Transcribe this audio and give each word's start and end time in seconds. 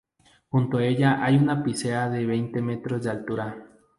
Junto 0.49 0.77
a 0.79 0.83
ella 0.83 1.23
hay 1.23 1.35
una 1.37 1.63
picea 1.63 2.09
de 2.09 2.25
veinte 2.25 2.59
metros 2.59 3.03
de 3.03 3.11
altura. 3.11 3.67